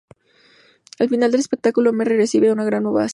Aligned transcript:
Al 0.97 1.09
final 1.09 1.29
del 1.29 1.41
espectáculo, 1.41 1.93
Merrick 1.93 2.17
recibe 2.17 2.51
una 2.51 2.63
gran 2.65 2.87
ovación. 2.87 3.09